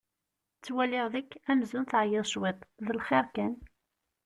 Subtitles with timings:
[0.57, 2.59] Ttwaliɣ deg-k amzun teɛyiḍ cwiṭ!
[2.85, 3.53] D lxir kan?